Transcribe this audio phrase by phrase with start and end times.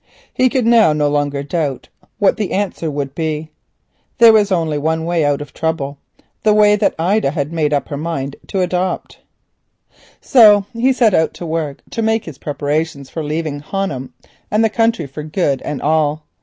[0.33, 3.51] He could now no longer doubt what the answer would be.
[4.17, 5.99] There was only one way out of the trouble,
[6.41, 9.19] the way which Ida had made up her mind to adopt.
[10.19, 14.11] So he set to work to make his preparations for leaving Honham
[14.49, 16.23] and this country for good and all.